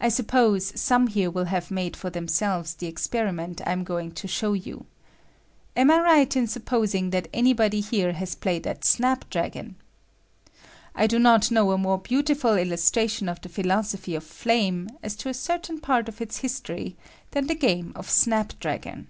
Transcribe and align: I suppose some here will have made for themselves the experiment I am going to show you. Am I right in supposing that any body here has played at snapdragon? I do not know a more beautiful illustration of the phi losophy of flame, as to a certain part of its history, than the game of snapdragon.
I 0.00 0.10
suppose 0.10 0.80
some 0.80 1.08
here 1.08 1.28
will 1.28 1.46
have 1.46 1.68
made 1.68 1.96
for 1.96 2.08
themselves 2.08 2.72
the 2.72 2.86
experiment 2.86 3.60
I 3.66 3.72
am 3.72 3.82
going 3.82 4.12
to 4.12 4.28
show 4.28 4.52
you. 4.52 4.86
Am 5.76 5.90
I 5.90 5.98
right 5.98 6.36
in 6.36 6.46
supposing 6.46 7.10
that 7.10 7.26
any 7.34 7.52
body 7.52 7.80
here 7.80 8.12
has 8.12 8.36
played 8.36 8.64
at 8.64 8.84
snapdragon? 8.84 9.74
I 10.94 11.08
do 11.08 11.18
not 11.18 11.50
know 11.50 11.72
a 11.72 11.78
more 11.78 11.98
beautiful 11.98 12.54
illustration 12.56 13.28
of 13.28 13.40
the 13.40 13.48
phi 13.48 13.62
losophy 13.62 14.16
of 14.16 14.22
flame, 14.22 14.88
as 15.02 15.16
to 15.16 15.28
a 15.28 15.34
certain 15.34 15.80
part 15.80 16.08
of 16.08 16.20
its 16.20 16.36
history, 16.36 16.94
than 17.32 17.48
the 17.48 17.56
game 17.56 17.90
of 17.96 18.08
snapdragon. 18.08 19.08